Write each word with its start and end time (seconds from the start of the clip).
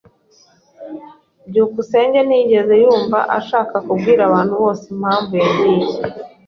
byukusenge 1.49 2.19
ntiyigeze 2.23 2.73
yumva 2.83 3.19
ashaka 3.39 3.75
kubwira 3.85 4.21
abantu 4.29 4.53
bose 4.61 4.83
impamvu 4.95 5.33
yagiye. 5.43 5.85